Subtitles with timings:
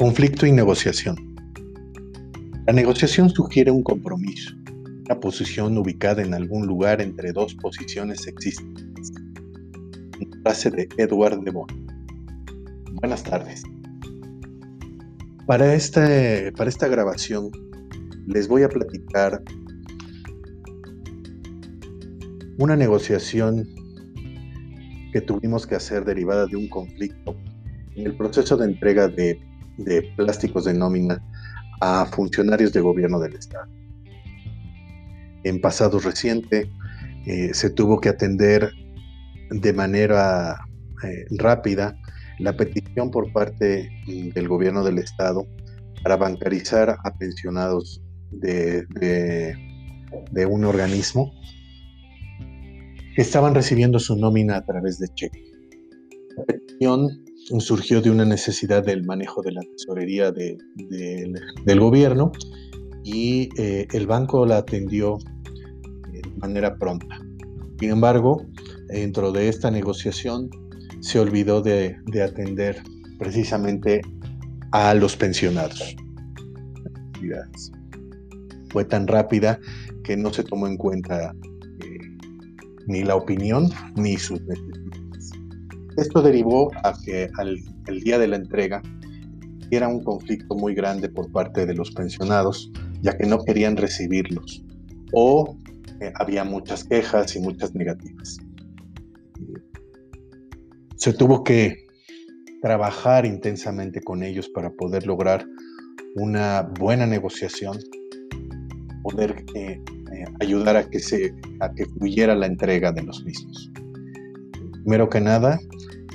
[0.00, 1.14] Conflicto y negociación.
[2.66, 4.54] La negociación sugiere un compromiso,
[5.04, 9.12] una posición ubicada en algún lugar entre dos posiciones existentes.
[10.42, 11.66] frase de Edward de Bon.
[12.92, 13.62] Buenas tardes.
[15.46, 17.50] Para, este, para esta grabación
[18.26, 19.42] les voy a platicar
[22.56, 23.68] una negociación
[25.12, 27.36] que tuvimos que hacer derivada de un conflicto
[27.96, 29.49] en el proceso de entrega de
[29.84, 31.22] de plásticos de nómina
[31.80, 33.66] a funcionarios de gobierno del Estado.
[35.44, 36.70] En pasado reciente
[37.26, 38.70] eh, se tuvo que atender
[39.50, 40.58] de manera
[41.02, 41.96] eh, rápida
[42.38, 45.46] la petición por parte del gobierno del Estado
[46.02, 48.84] para bancarizar a pensionados de,
[50.30, 51.32] de un organismo
[53.14, 55.44] que estaban recibiendo su nómina a través de cheque.
[56.36, 57.24] La petición
[57.58, 62.30] surgió de una necesidad del manejo de la tesorería del gobierno
[63.02, 65.18] y eh, el banco la atendió
[66.12, 67.18] de manera pronta.
[67.80, 68.46] Sin embargo,
[68.88, 70.50] dentro de esta negociación
[71.00, 72.82] se olvidó de, atender
[73.18, 74.02] precisamente
[74.70, 75.96] a los pensionados.
[78.70, 79.58] Fue tan rápida
[80.04, 81.34] que no se tomó en cuenta
[81.80, 81.98] eh,
[82.86, 84.40] ni la opinión ni sus.
[86.00, 87.58] Esto derivó a que al
[87.90, 88.82] el día de la entrega
[89.70, 92.70] era un conflicto muy grande por parte de los pensionados,
[93.02, 94.64] ya que no querían recibirlos
[95.12, 95.56] o
[96.00, 98.38] eh, había muchas quejas y muchas negativas.
[100.96, 101.86] Se tuvo que
[102.62, 105.46] trabajar intensamente con ellos para poder lograr
[106.16, 107.78] una buena negociación,
[109.02, 109.80] poder eh,
[110.12, 113.70] eh, ayudar a que, se, a que fluyera la entrega de los mismos.
[114.82, 115.58] Primero que nada,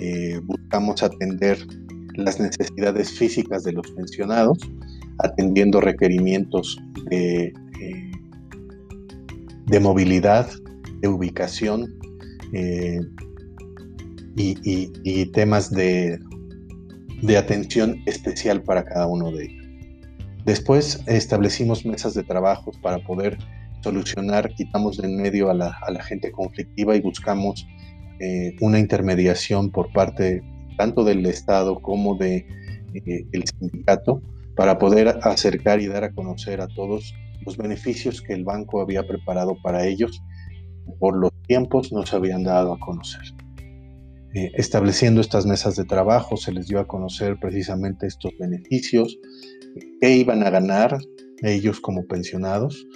[0.00, 1.58] eh, buscamos atender
[2.14, 4.58] las necesidades físicas de los pensionados,
[5.18, 8.12] atendiendo requerimientos de, eh,
[9.66, 10.48] de movilidad,
[11.00, 11.94] de ubicación
[12.52, 13.00] eh,
[14.36, 16.18] y, temas de,
[17.22, 19.64] de atención especial para cada uno de ellos.
[20.44, 23.38] Después establecimos mesas de trabajo para poder
[23.82, 27.66] solucionar, quitamos de en medio a la, a la gente conflictiva y buscamos
[28.20, 30.42] eh, una intermediación por parte
[30.76, 32.46] tanto del Estado como del
[32.92, 34.22] de, eh, sindicato
[34.56, 37.12] para poder acercar y dar a conocer a todos
[37.44, 40.22] los beneficios que el banco había preparado para ellos.
[41.00, 43.22] Por los tiempos no se habían dado a conocer.
[44.34, 49.18] Eh, estableciendo estas mesas de trabajo se les dio a conocer precisamente estos beneficios,
[50.00, 50.98] qué iban a ganar
[51.42, 52.86] ellos como pensionados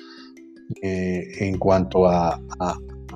[0.82, 2.38] en cuanto a,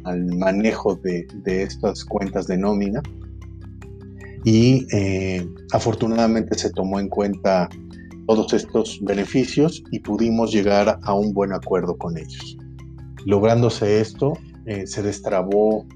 [0.04, 3.02] al manejo de, estas cuentas de nómina
[4.44, 7.68] y eh, afortunadamente se tomó en cuenta
[8.26, 12.56] todos estos beneficios y pudimos llegar a un buen acuerdo con ellos.
[13.24, 14.32] Lográndose esto,
[14.66, 15.86] eh, se destrabó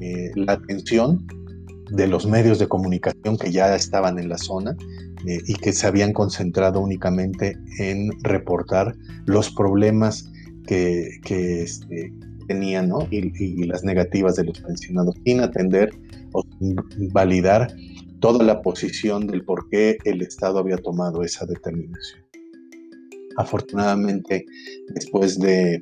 [0.00, 1.26] eh, la atención
[1.90, 4.76] de los medios de comunicación que ya estaban en la zona
[5.24, 10.30] y que se habían concentrado únicamente en reportar los problemas
[10.66, 12.12] que, que, este,
[12.46, 15.90] tenían y, las negativas de los pensionados, sin atender
[16.32, 16.42] o
[17.12, 17.74] validar
[18.20, 22.22] toda la posición del por qué el Estado había tomado esa determinación.
[23.36, 24.46] Afortunadamente,
[24.94, 25.80] después de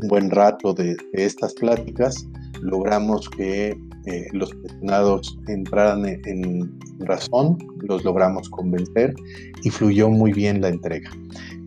[0.00, 2.26] un buen rato de, estas pláticas,
[2.62, 9.14] logramos que eh, los pensionados entraran en, razón, los logramos convencer
[9.62, 11.10] y fluyó muy bien la entrega.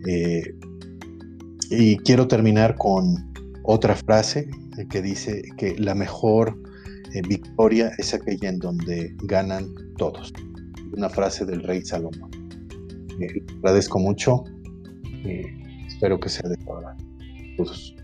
[0.08, 0.42] Eh,
[1.70, 3.29] y quiero terminar con
[3.70, 4.48] otra frase
[4.90, 6.58] que dice que la mejor
[7.14, 10.32] eh, victoria es aquella en donde ganan todos.
[10.96, 12.30] Una frase del rey Salomón.
[13.20, 14.42] Eh, agradezco mucho.
[15.24, 15.44] Eh,
[15.86, 17.94] espero que sea de todos.